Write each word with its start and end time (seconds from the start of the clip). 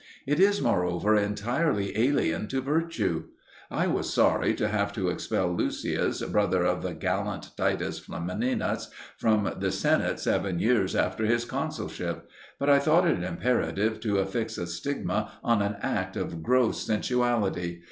It 0.25 0.39
is, 0.39 0.63
moreover, 0.63 1.15
entirely 1.15 1.95
alien 1.95 2.47
to 2.47 2.59
virtue. 2.59 3.25
I 3.69 3.85
was 3.85 4.11
sorry 4.11 4.55
to 4.55 4.67
have 4.67 4.91
to 4.93 5.09
expel 5.09 5.53
Lucius, 5.55 6.23
brother 6.23 6.65
of 6.65 6.81
the 6.81 6.95
gallant 6.95 7.51
Titus 7.55 7.99
Flamininus, 7.99 8.87
from 9.19 9.53
the 9.59 9.71
Senate 9.71 10.19
seven 10.19 10.57
years 10.57 10.95
after 10.95 11.27
his 11.27 11.45
consulship; 11.45 12.27
but 12.57 12.67
I 12.67 12.79
thought 12.79 13.07
it 13.07 13.21
imperative 13.21 13.99
to 13.99 14.17
affix 14.17 14.57
a 14.57 14.65
stigma 14.65 15.33
on 15.43 15.61
an 15.61 15.75
act 15.83 16.17
of 16.17 16.41
gross 16.41 16.83
sensuality. 16.83 17.79